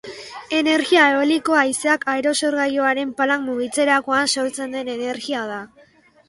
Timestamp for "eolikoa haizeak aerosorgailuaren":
1.17-3.11